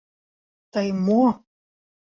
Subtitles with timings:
[0.73, 1.23] —Тый мо?